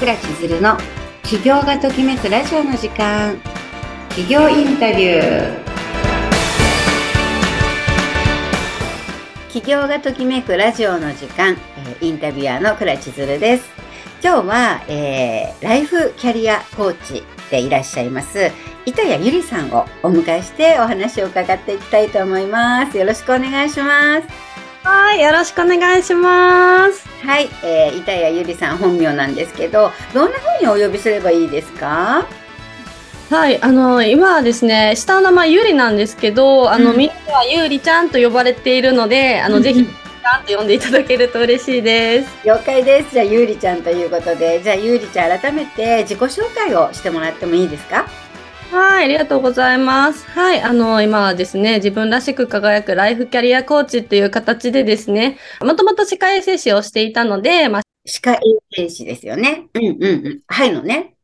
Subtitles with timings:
[0.00, 0.78] 倉千鶴の
[1.24, 3.36] 起業がときめくラジオの時間。
[4.08, 5.58] 起業インタビュー。
[9.50, 11.54] 起業がときめくラジオの時間、
[12.00, 13.68] えインタビュアーの倉千鶴です。
[14.24, 18.52] 今日は、えー、ライフキャリアコーチでいらっしゃいます
[18.86, 22.96] 板谷ゆりさんをお迎えしてお話を伺っていきたいと思います。
[22.96, 24.59] よろしくお願いします。
[24.82, 27.06] はい、よろしくお願いします。
[27.22, 32.26] はい、えー、板谷ゆりさん本名なんですけど、どんな風にお呼びすればいいですか？
[33.28, 42.30] はい、あの今はですね、下の名前ゆりなんですけど、あの、うん、みんなはゆりちゃんと呼ばれているので、あの、ぜひ、ちゃんと呼んでいただけると嬉しいです。
[42.44, 43.10] 了解です。
[43.12, 48.08] じゃあ、ゆりちゃんということで、じゃあ、ゆりちゃん改めて自己紹介をしてもらってもいいですか？
[48.70, 50.24] はい、ありがとうございます。
[50.30, 58.38] はい、あの、今はですね、自分らしく輝くライフキャリアコーチっていう形でですね、もともと歯科衛生士をしていたので、まあ、歯科衛
[58.70, 59.66] 生士ですよね。
[59.74, 60.40] うんうんうん。
[60.46, 61.16] はいのね。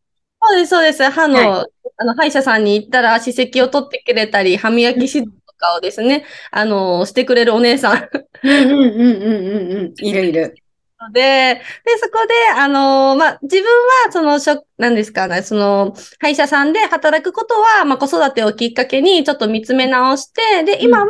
[0.42, 1.08] そうです、そうです。
[1.08, 8.08] 歯の、はい、あの、歯医者さんに行ったら歯石を取ってくれたり、歯磨き指導とかをですね、あの、してくれるお姉さん。
[8.42, 10.05] うんうんうんうんうんうん。
[10.05, 10.56] いるいる。
[11.00, 11.61] ので、で、
[11.98, 13.64] そこで、あの、まあ、自分
[14.06, 21.06] は、その、しょ、なんですかね、その、歯医者さんで働くことは、まあ、子育てをきっかけに、ちょっと見つめ直して、で、今は、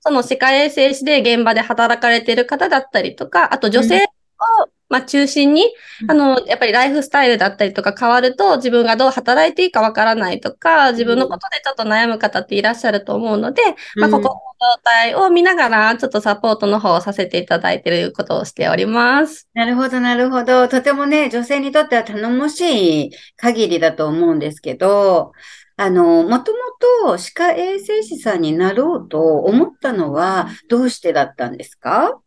[0.00, 5.64] その、世界衛生士で現場で働かれている方だったりとか、あと女性を、まあ、中心に、
[6.08, 13.62] あの、やっぱりライフスタイルだったりとか変わると、自分がどう働いていいかわからないとか、自分のことでちょっと悩む方っていらっしゃると思うので、
[13.98, 14.34] まあ、ここの
[14.76, 19.48] 状態を見ながら、ちょっとサポートの方をさせていただいていることをしております。
[19.54, 20.66] なるほど、なるほど。
[20.68, 25.32] とてもね、女性にとっては頼もしい限りだと思うんですけど、
[25.76, 26.58] あの、もとも
[27.06, 32.20] と歯科衛生士さんになろうと思ったのはどうしてだったんですか？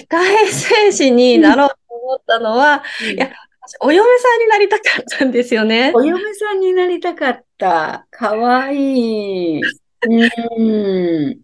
[0.00, 3.30] 歯科衛生士になろうと思ったのは、うん、いや、
[3.80, 5.92] お嫁さんになりたかったんですよね。
[5.94, 8.06] お嫁さんになりたかった。
[8.10, 9.60] かわいい。
[10.02, 11.40] うん。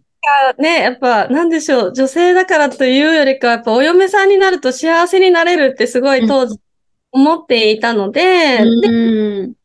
[0.57, 1.93] ね、やっぱ、なんでしょう。
[1.93, 6.59] 女性だからというよりか、やっぱお嫁さんになると幸せになれるってすごい当時
[7.11, 9.56] 思っていたので、うん、でな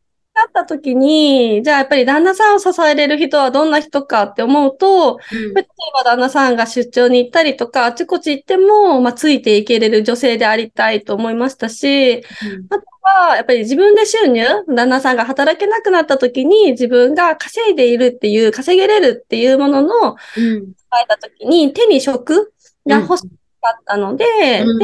[0.61, 12.21] った時に、じゃあやっぱり旦那さんを支えれる人はどんな人かって思うと、うん、例えば旦那さんが出張に行ったりとか、あちこち行っても、まあ、ついていけれる女性でありたいと思いましたし、うん、
[12.69, 22.53] あとは、やっぱり自分で収入、旦那さんが働けなくなった時に自分が稼いでいるっていう、稼げれるっていうものの、うん、えた時に手に職
[22.87, 23.27] が欲しか
[23.71, 24.25] ったので、
[24.61, 24.77] うん、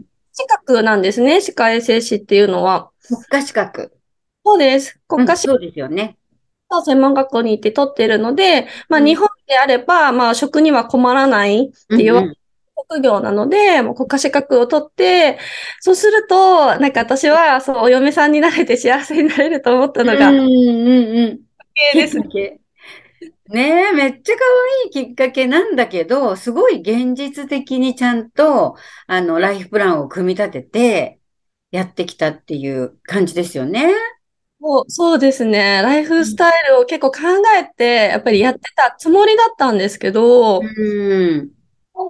[0.00, 2.90] で、資格なんですね、歯科衛生士っていうのは。
[3.06, 3.92] 国家資格。
[4.44, 5.00] そうです。
[5.08, 6.16] 国家資格、そうですよね。
[6.84, 12.34] 専門学校に行って取ってるので、まあ、日本であれば、まあ、職には困らないっていう
[12.90, 15.38] 職業なので、もう国家資格を取って、
[15.80, 21.40] そうすると、なんか私は、そう、お嫁さんになれて幸せになれると思ったのが、うんうんうん。
[21.94, 22.58] ですね。
[23.48, 24.40] ねえ、めっちゃ可
[24.84, 28.76] 愛いきっかけなんだけど、すごい現実的にちゃんと、
[29.06, 31.20] あの、ライフプランを組み立てて、
[31.70, 33.92] やってきたっていう感じですよね。
[34.62, 35.82] そうそうですね。
[35.82, 37.18] ライフスタイルを結構考
[37.58, 41.50] えて、やっぱりやってたつもりだったんですけど、うん。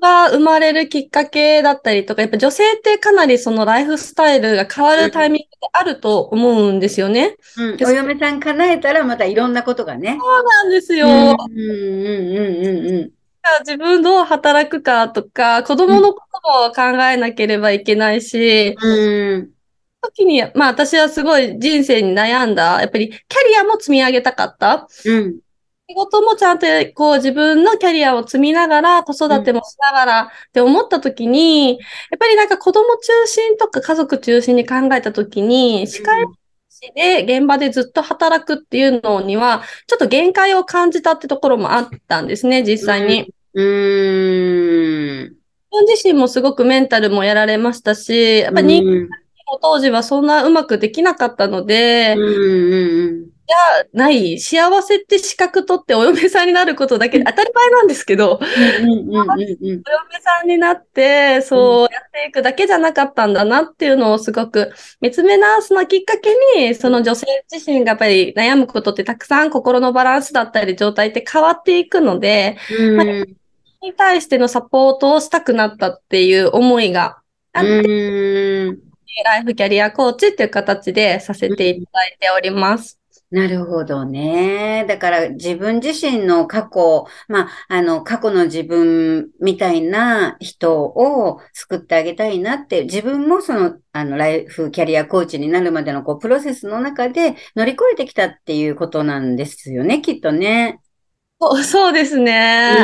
[0.01, 7.37] が生まれるきっかけだったりとか、やっぱ女性ってかなりそのライフスタイルが変わるタイミングであると思うんですよね。
[7.57, 10.19] うん、お嫁さん叶えたらまたいろんなことがね。
[10.21, 11.07] そうなんですよ。
[11.07, 13.11] うんうんうんうんうん。
[13.61, 19.51] 自分どう働くかとか、子供のことも考えなければいけないし、うん、
[20.03, 22.81] 時に、まあ私はすごい人生に悩んだ。
[22.81, 23.19] やっぱりキャ
[23.49, 24.89] リアも積み上げたかった。
[25.05, 25.41] うん。
[25.89, 31.79] 仕事もちゃんとこう自分のキャリアを積みながら、子育てもしながらって思った時に、やっ
[32.19, 36.25] ぱりなんか子供中心とか家族中心に考えた時に、司会
[36.95, 43.33] で現場でずっと働くっていうのには、ちょっと限界を感じたってところもあったんですね、実際に。
[43.55, 43.67] うん。
[43.67, 45.43] うん
[45.73, 49.22] 自分自身もすごくメンタルもやられましたし、やっぱ人間も
[49.59, 59.27] 当時はそんなうまくできなかったので、うんうんうん、じゃない、幸せって資格取ってお嫁さんになることだけ、当たり前なんですけど、お嫁
[60.21, 72.97] さんになって、そうやっていくだけじゃなかったんだなっていうのをすごく見つめ直すのきっかけに、その女性自身がやっぱり悩むことってたくさん心のバランスだったり状態って変わっていくので、うん。
[72.97, 73.07] まあ、
[73.83, 77.19] に対してのサポートをしたくなったっていう思いが
[77.53, 77.83] あって、
[79.24, 83.03] ライフキャリアコーチっていう形でさせていただいております。
[83.32, 84.84] なるほどね。
[84.86, 100.80] だから自分自身の過去、まあ、あの、過去の自分みたいな人を救ってあげたいなって、自分もその、あの、ライフキャリアコーチになるまでのこう、プロセスの中で乗り越えてきたっていうことなんですよね、きっとね。
[101.41, 102.76] そうそうですね。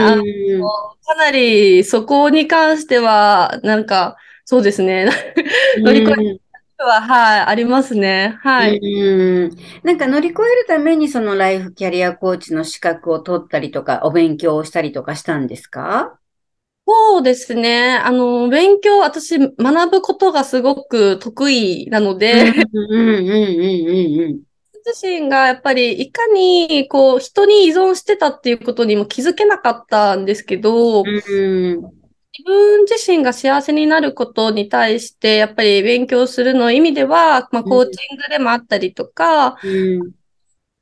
[1.04, 4.16] かなりそこに関しては、なんか、
[4.50, 5.10] そうですね。
[5.76, 6.40] 乗り越え
[6.82, 8.38] は、はい、ありますね。
[8.40, 8.78] はい。
[8.78, 9.50] うん。
[9.82, 16.18] なんか乗り越えるためにそのライフキャリアコーチの資格を取ったりとか、お勉強をしたりとかしたんですか？
[16.86, 18.00] そうですね。
[18.02, 24.40] あの、勉強、私、学ぶことがすごく得意なので、うんうんうんうんうん。
[24.86, 31.97] 自身がやっぱりいかにこう人に依存してたっていうことにも気づけなかったんですけど、うん
[32.38, 40.12] 自分自身が幸せになることに対して、やっぱり勉強するの意味では、まあ、コーチングでもあったりとか、うん、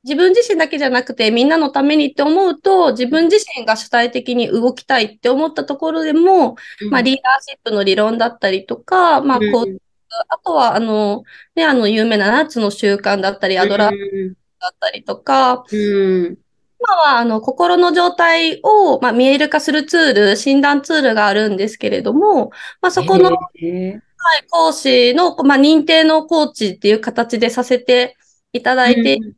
[0.03, 9.81] 自分自身だけじゃなくて、みんなのためにって思うと、自分自身が主体的に動きたいって思ったところでも、うん、まあ、リーダーシップの理論だったりとか、まあ、こう、
[10.29, 11.23] あとは、あの、
[11.55, 16.37] ね、あの、有名なナッツの習慣だったり、アドラーだったりとか、うん
[16.79, 22.51] 今は、あの、心の状態を、まあ、見える化するツール、診断ツールがあるんですけれども、
[22.81, 28.15] まあ、そこの、はい、講師の、まあ、認定のコーチっていう形でさせて
[28.53, 29.33] いただいていて、うん。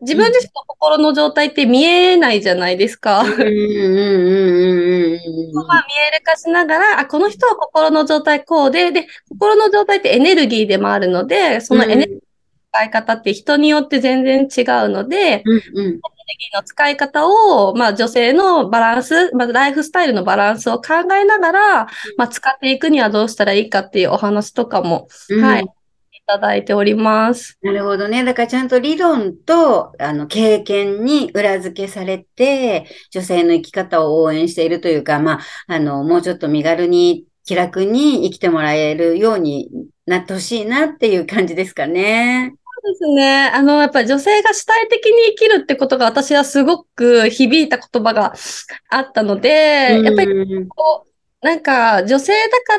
[0.00, 3.22] 自分自身の心の状態って見えないじゃないですか。
[3.22, 3.54] まあ見える
[6.24, 12.20] 化しながら、あ、この人は心の状態こうで、で、心の状態ってエネルギーでもあるので、そのエネルギーの
[12.72, 16.00] 使い方って人によって全然違うので、うんうん
[16.54, 21.84] の使い方を、まあ女性のバランス、まあライフスタイルのバランスを考えながら、
[22.16, 25.66] まあ使っていくにはどうしたらいいかっていうお話とかも、うん、はい、い
[26.26, 27.58] ただいております。
[27.62, 28.24] なるほどね。
[28.24, 39.68] だからちゃんと理論と、あの、経験に裏付けされて、女性の生き方を応援しているというか、まあ、あの、もうちょっと身軽に、気楽に生きてもらえるように
[40.06, 42.54] なってほしいなっていう感じですかね。
[42.84, 43.50] ですね。
[43.54, 48.34] あの、やっぱり女性が主体的に生きるってことが私はすごく響いた言葉が
[48.90, 52.76] あったので、やっぱりこう、なんか女性だか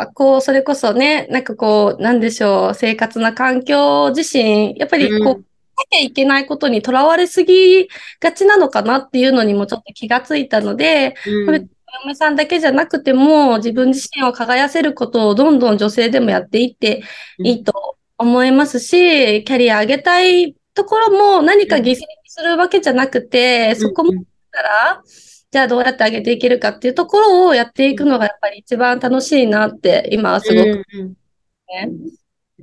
[0.00, 5.44] ら、こう、それこそね、なんかこう、なんでしょう、生活な環境自身、やっぱりこう、
[5.78, 7.88] なきゃいけないことにとらわれすぎ
[8.20, 11.14] がちなのかなっていうのにもちょっと気がついたので、
[11.46, 11.64] これ、
[12.04, 17.02] 嫁さんだけじゃなくても、自分自身を輝せることをどんどん女性でもやっていって
[17.38, 24.12] いいと思いますし、キャリア上げたいところも何か犠牲にするわけじゃなくて、そこも
[24.50, 25.02] たら、
[25.50, 31.90] じゃあどうやって上げていけるかっていうところをやっていくのがやっぱり一番楽しいなって今はすごく、ね、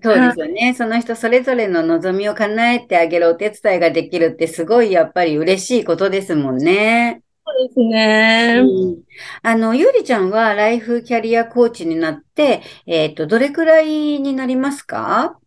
[0.04, 0.74] そうですよね。
[0.76, 7.24] その人それぞれの望みを叶えてあげるお手伝いができるってすごいやっぱり嬉しいことですもんね。
[7.48, 8.62] そうですね。
[8.64, 9.04] うん、
[9.44, 15.40] あの、ゆりちゃんはライフキャリアコーチになって、えっ、ー、と、どれくらいになりますか？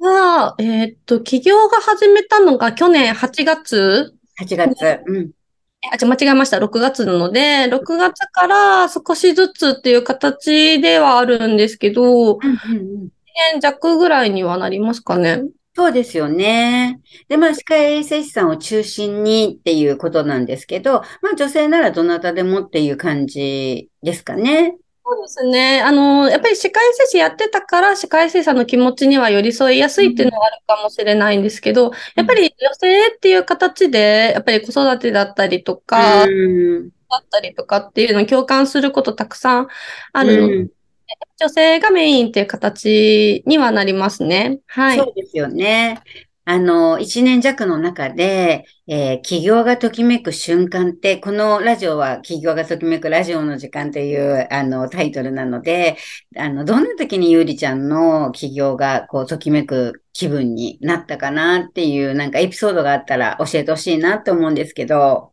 [0.00, 4.14] は、えー、っと、起業が始めたのが去年8月。
[4.40, 5.00] 8月。
[5.06, 5.30] うん。
[5.92, 6.58] あ、じゃ間違えました。
[6.58, 13.08] 6月なので、6月から少しずつっていう形ではあるんですけど、うんうんうん、
[13.52, 15.42] 年弱ぐらいにはなりますかね。
[15.76, 17.00] そうですよね。
[17.28, 24.76] で、まあ、歯科衛生士さんを中心にっていうことなんですけど、まあ、女性ならどなたでもっていう感じですかね。
[25.04, 25.80] そうですね。
[25.82, 36.26] あの、やっぱり歯科衛生士やってたから、歯科衛生士さんの気持ちには寄り添いやすいっていうのはあるかもしれないんですけど、やっぱり女性っていう形で、やっぱり子育てだったりとか、
[37.10, 39.68] だったりとかっていうのに共感することたくさん
[40.12, 40.70] あるので、
[41.38, 44.60] 女性がメインっていう形にはなりますね。
[44.66, 44.98] はい。
[44.98, 46.02] そうですよね。
[46.50, 55.96] あの、一年弱の中で、えー、起業がときめく瞬間って、このラジオは企業がときめくラジオの時間という、あの、タイトルなので、
[56.36, 65.32] あの、どんな時にゆうりちゃんの企業が、こう、ときめく気分になったかなっていう、なんかエピソードがあったら教えてほしいなと思うんですけど。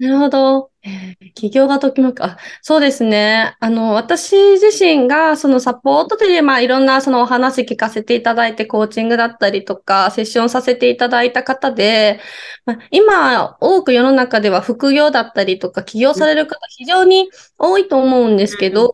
[0.00, 0.70] なるほど。
[0.82, 2.24] えー、起業がときめく。
[2.24, 3.56] あ、そうですね。
[3.60, 12.20] あの、私自身が、そのサポートで、まあ、いろんなそのお話聞かせていただいて、コーチングだったりとか、セッションさせていただいた方で、
[12.66, 18.92] まあ、今、多く世の中では副業だったりとか、起業される方非常に多いと思うんですけど、うん、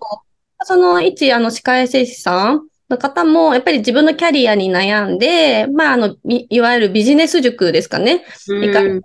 [0.66, 8.23] その一、あの、歯科衛生士さんの方も、やっぱり自分のキャリアに悩んで、まあ、あの、いわゆるビジネス塾ですかね。
[8.49, 9.00] うん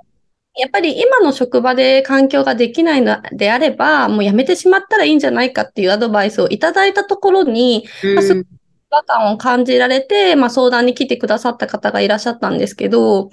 [0.58, 8.26] やっぱり今の職場で環境ができないのであれば、もう辞めてしまったらいいんじゃないかっていうアドバイスをいただいたところに、うん、まあ、
[8.90, 13.30] 和感を感じられて、まあ、相談に来てくださった方がいらっしゃったんですけど、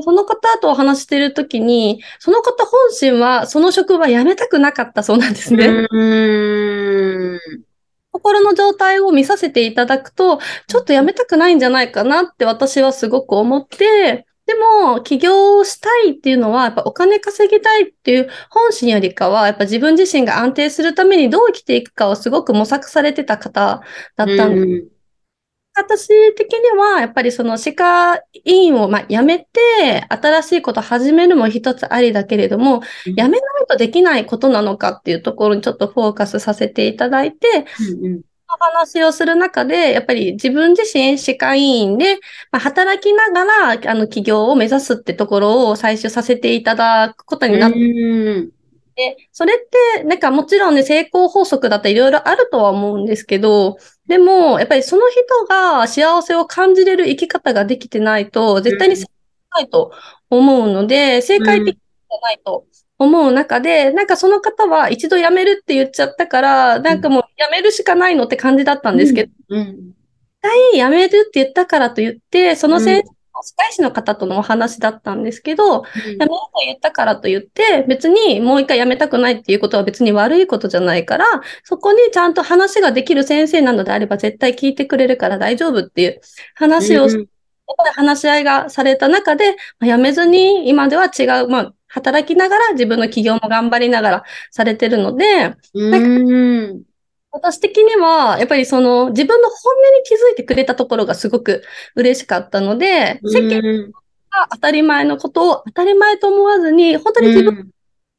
[0.00, 5.66] その方とお話してるときに、その方本心はその職場辞めたくなかったそうなんですね。
[8.12, 10.38] 心の状態を見させていただくと、
[10.68, 23.82] ちょっと辞めたくないんじゃないかなって私はすごく思って、でも、起業したいっていうのは、やっぱお金稼ぎたいっていう本心よりかは、やっぱ自分自身が安定するためにどう生きていくかをすごく模索されてた方
[24.16, 24.88] だったんです。
[25.74, 37.64] 私的には、やっぱりその歯科医院をまあ辞めて、新しいこと始めるも一つありだけれども、辞めないとできないことなのかっていうところにちょっとフォーカスさせていただいて、
[38.02, 38.16] うんうん。
[38.18, 42.16] お話をする中で、やっぱり自分自身歯科医院で、
[42.50, 47.78] まあ、働きながら、あの、企業を目指すってところを採取させていただくことになって、
[48.94, 49.56] で、それっ
[49.96, 59.06] て、なんかもちろんね、成功法則だったりいろいろあるとは思うんですけど、でも、やっぱりその人が幸せを感じれる生き方ができてないと、絶対に正
[59.50, 59.92] 解ないと
[60.28, 62.66] 思うので、正解的じゃないと
[63.02, 69.74] 思う中で、なんかその方は一度辞めるって言っちゃったから、なんかもう辞めるしかないのって感じだったんですけど、うん、うん、一
[70.40, 76.28] 回辞めるって言ったからと言って、その先生歯科医師の方とのお話だったんですけど、うん、辞めると
[76.64, 81.26] 言ったからと言って、別にもう一回辞めたくないっていうことは別に悪いことじゃないから、
[81.64, 86.20] そこにちゃんと話ができる先生なのであれば絶対聞いてくれるから大丈夫っていう
[86.54, 87.26] 話を、うん、
[87.94, 95.96] 話し合いがされた中で、まあ、辞めずに今では違う、まあ、働きながら自分の企業も頑張りながらされてるので、う
[96.76, 96.82] ん。
[97.30, 101.62] 私的には、やっぱりその自分の本音に気づいてくれたところがすごく
[101.94, 103.90] 嬉しかったので、世間
[104.30, 107.70] が当たり前のことを当たり前と思わずに、本当に自分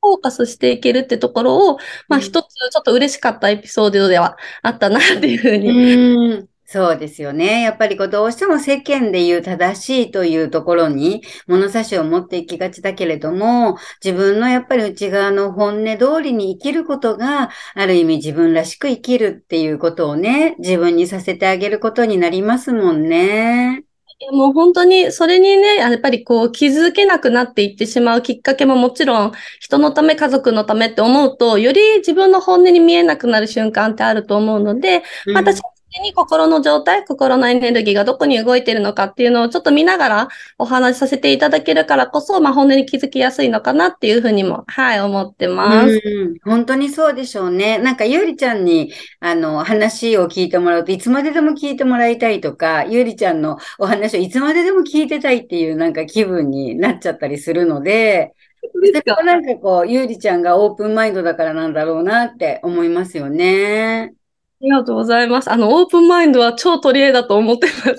[0.04, 1.78] フォーカスしていけるってところを、
[2.08, 7.62] まあ一つちょっと嬉しかったエピソードではあったなっていうふうにそうですよね。
[7.62, 23.84] やっぱりこうどうしても世間で言う正しいというところに物差しを持っていきがちだけれども、自分のやっぱり内側の本音通りに生きることが、ある意味自分らしく生きるっていうことをね、自分にさせてあげることになりますもんね。
[24.32, 35.62] もう本当に、それにね、やっぱりこう気づけなくなっていってしまうきっかけももちろん、人のため、家族のためって思うと、より自分の本音に見えなくなる瞬間ってあると思うので、うん、私
[36.02, 46.02] に心の状態、心のエネルギーがどこに動いてるのかっていうのをちょっと見ながらお話しさせていただけるからこそ、まあ、本音に気づきやすいのかなっていうふうにも、はい、思ってます。
[46.04, 47.78] うん、本当にそうでしょうね。
[47.78, 58.34] なんか、ゆうりちゃんに、あの、話を聞いてもらうといつまででも聞いてもらいたいとか、ゆうりちゃんのお話をいつまででも聞いてたいっていうなんか気分になっちゃったりするので、
[58.72, 64.14] それはなんかこう、ゆうりちゃんがオープンマインドだからなんだろうなって思いますよね。
[64.64, 65.52] ありがとうございます。
[65.52, 67.84] あの、オープンマインドは超取り柄だと思ってます。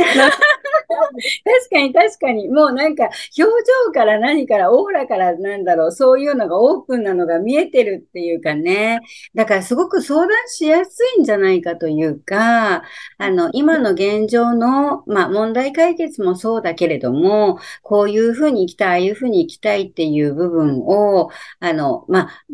[1.45, 2.49] 確かに確かに。
[2.49, 9.01] もうなんか、表情から何から、オーラからなんだろう、そういうのがオープンなのが見えてるっていうかね。
[9.35, 12.85] だからすごく相談しやすいんじゃないかというか、
[13.19, 21.31] あの、今の現状の、まあ、問題解決もそうだけれども、こういうふうに生きたい、ああいうふうに生きたいっていう部分を、
[21.61, 22.45] あの、まあ、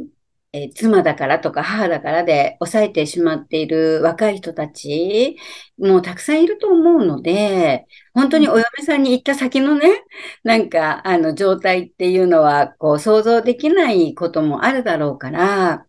[0.52, 5.36] えー、妻だからとか母だからで抑えてしまっている若い人たち
[5.78, 10.02] もたくさんいると思うので、本当にお嫁さんに行った先のね、
[10.42, 15.86] なんか、あの、状態っていうのは、こう、想像できないこともあるだろうから、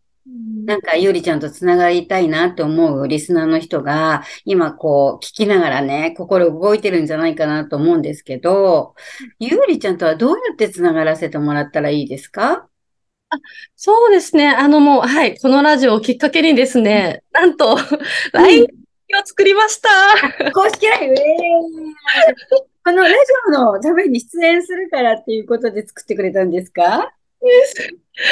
[0.65, 8.93] なんか、ゆうりちゃんとつながりたいなって思うリスナーの人が、今こう、聞きながらね、心動いてるんじゃないかなと思うんですけど、
[9.39, 12.51] ゆうりちゃんとはどうやってつながらせてもらったらいいですか？
[12.53, 12.70] あ、
[13.75, 14.49] そうですね。
[14.49, 17.77] あのもう、はい、このラジオをきっかけにですね、なんと、
[18.33, 18.67] LINE を
[19.25, 20.51] 作りました。
[20.51, 21.15] 公式 LINE、えー、
[22.83, 23.15] このラジ
[23.47, 27.13] オのために出演するからっていうことで作ってくれたんですか？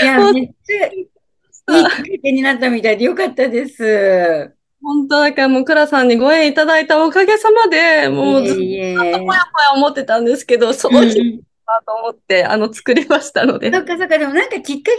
[0.01, 4.53] いや、めっちゃいいきっかけになったみたいでよかったです。
[4.81, 9.39] 本当だからもう、倉さんにご縁いただいたおかげさまで、もうずっとぽやぽや
[9.75, 13.71] 思ってたんですけど、その日、なと思って、あの、作りましたので。
[13.71, 14.97] そっかそっか、でもなんかきっかけが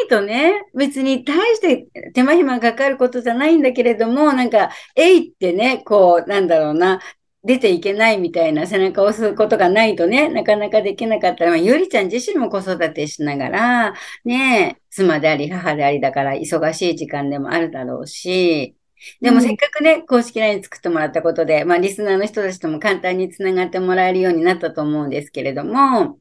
[0.00, 7.00] ないとね、別に大して手間暇かかることじゃないんだけれども、なんか、えいってね、こう、なんだろうな、
[7.44, 18.76] 出ていけないみたいな背中を押すことがないとね、なかなかできなかったら、まあ、ゆりちゃん自身も子育てしながら、ね、妻であり母でありだから忙しい時間でもあるだろうし、
[19.20, 26.18] でもせっかくね、公式 LINE 作ってもらったことで、まあリスナーの人たちとも簡単につながってもらえるようになったと思うんですけれども、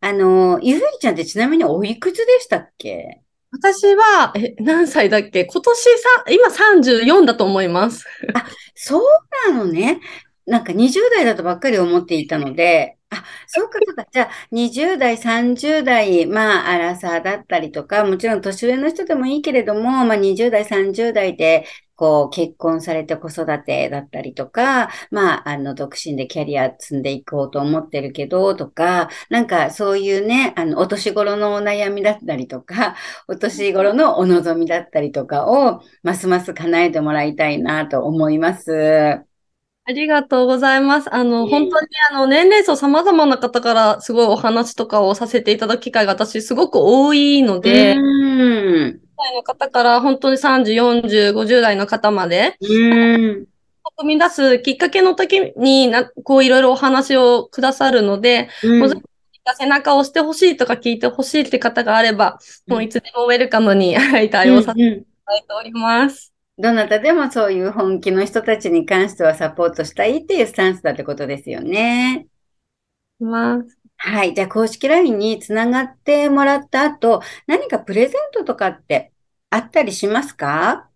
[0.00, 3.20] あの、ゆずりちゃんってちなみにおいくつでしたっけ？
[3.52, 5.44] 私は、え、何歳だっけ？
[5.44, 8.06] 今年さ、今34だと思います。
[8.34, 9.02] あ、そう
[9.50, 10.00] なのね。
[10.46, 14.06] なんか20代だとばっかり思っていたので、あ、そうか、そうか。
[14.10, 32.96] じゃあ、20代、30代、まあ、アラサーだったりとか、もちろん年上の人でもいいけれども、まあ、20代、30代で、こう、結婚されて子育てだったりとか、まあ、あの、独身でキャリア積んでいこうと思ってるけど、とか、なんか、そういうね、あの、お年頃のお悩みだったりとか、
[33.28, 39.31] お年頃のお望みだったりとかを、ますます叶えてもらいたいなと思います。
[39.84, 41.12] ありがとうございます。
[41.12, 49.00] あの、本当にあの、年齢層様々な方からすごいお話とかをさせていただく機会が私すごく多いので、うん。
[49.16, 53.46] 代の方から本当に30、40、50代の方まで、うん。
[53.98, 59.02] 踏み出すきっかけの時にな、こういろいろお話をくださるので、うん、
[59.58, 63.96] 背中を押してほしいとか聞いてほしいって方があれば、もういつでもウェルカムに
[64.30, 66.31] 対応させていただいております。
[66.58, 72.26] どなたでもそういう本気の人たちに関してはサポートしたいっていうスタンスだってことですよね。
[73.20, 73.78] ます。
[73.96, 74.34] はい。
[74.34, 79.12] じゃあ、公式 LINE につながってもらった後、何かプレゼントとかって
[79.50, 80.88] あったりしますか？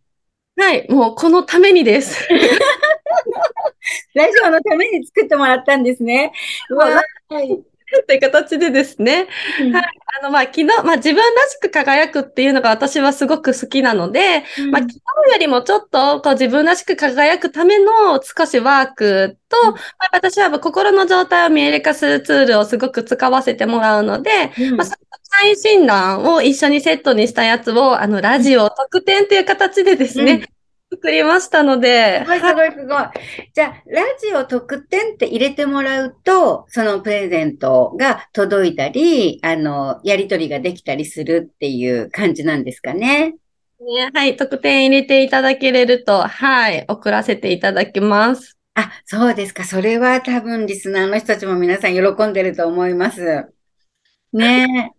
[0.56, 0.90] はい。
[0.90, 2.26] もう、このためにです。
[4.14, 6.32] ラジオのために作ってもらったんですね。
[7.28, 7.75] はい。
[8.06, 9.28] という形でですね、
[9.60, 9.84] うん、はい、
[10.20, 24.30] あの、まあ、昨日、まあ、自分らしく輝くっていうのが私はすごく好きなので、うん、まあ、昨日よりもちょっと、こう、自分らしく輝くための少しワークと、うん、まあ、私は心の状態を見える化するツールをすごく使わせてもらうので、
[24.76, 24.86] まあ、
[25.40, 30.48] 会員診断を一緒にセットにしたやつを、あの、ラジオ特典という形でですね、
[30.96, 32.24] 作りましたので。
[32.24, 33.06] すごいすごいすごい。
[33.54, 43.34] じゃあ、ラジオ特典って入れてもらうと、そのプレゼントが届いたり、あの、やりとりができたりするっていう感じなんですかね。
[43.78, 48.56] ねはい、特典入れていただけれると、はい、送らせていただきます。
[48.74, 49.64] あ、そうですか。
[49.64, 53.46] それは多分リスナーの人たちも皆さん喜んでると思います。
[54.32, 54.92] ね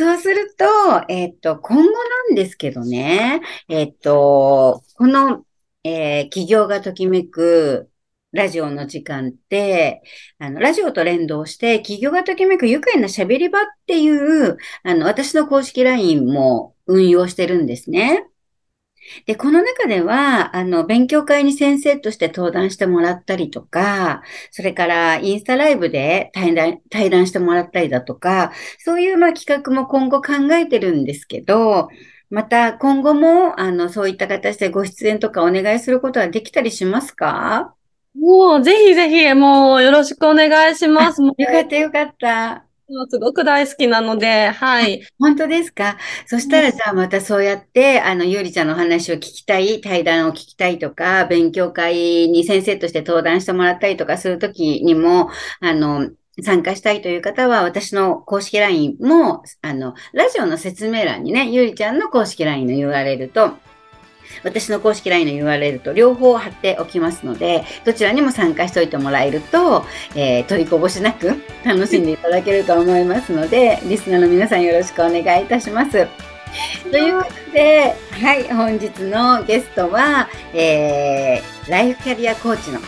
[0.00, 0.64] そうすると、
[1.10, 5.44] えっ、と、今後なんですけどね、えっ、と、この、
[5.84, 7.90] えー、企業がときめく
[8.32, 10.02] ラジオの時間って、
[10.38, 18.29] あの、ラジオと連動して、企業がときめく愉快な喋り場っていう、あの、私の公式 LINE も運用してるんですね。
[19.26, 31.88] で、この中では、あの、勉強会に先生として登壇してもらったりとか、それからインスタライブで対談対談してもらったりだとか、そういうまあ企画も今後考えてるんですけど、
[32.30, 37.74] また今後も、あの、そういった形でご出演とかお願いすることはできたりしますか？
[38.14, 41.22] もう、ぜひぜひ、もう、よろしくお願いします。
[41.22, 42.69] よかったよかった。
[43.08, 45.02] すごく大好きなので、はい。
[45.18, 45.96] 本当ですか？
[46.26, 51.94] そしたら、じゃあまたそうやって、あの、ゆうりちゃんの話を聞きたい、対談を聞きたいとか、勉強会
[52.28, 56.10] に先生として登壇してもらったりとかするときにも、あの、
[56.42, 63.54] 参加したいという方は、私の公式 LINE も、あの、ラジオの説明欄にね、ゆうりちゃんの公式 LINE の URL と、
[64.44, 76.06] 私の公式 LINE の URL と両方貼っておきますので、どちらにも参加しておいてもらえると、えー、取りこぼしなく 楽しんでいただけると思いますので、リスナーの皆さんよろしくお願いいたします。
[76.90, 82.80] ということで、はい、本日のゲストは、えー、ライフキャリアコーチの、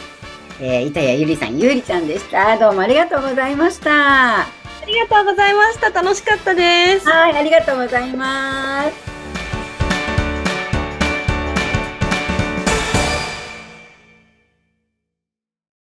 [0.61, 2.59] えー、板谷ゆりさん、ゆりちゃんでした。
[2.59, 4.41] どうもありがとうございました。
[4.41, 4.47] あ
[4.87, 5.91] りがとうございました。
[5.91, 7.09] 楽しかったです。
[7.09, 9.12] はい、ありがとうございます。